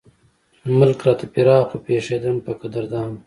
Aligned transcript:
ملک 0.77 0.99
راته 1.05 1.25
فراخ 1.33 1.67
وو 1.71 1.83
پېښېدم 1.85 2.35
پۀ 2.45 2.51
قدردانو 2.61 3.17